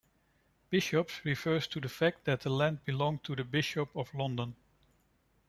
'Bishops' 0.71 1.23
refers 1.23 1.67
to 1.67 1.79
the 1.79 1.87
fact 1.87 2.25
that 2.25 2.41
the 2.41 2.49
land 2.49 2.83
belonged 2.85 3.23
to 3.23 3.35
the 3.35 3.43
Bishop 3.43 3.95
of 3.95 4.11
London. 4.15 4.55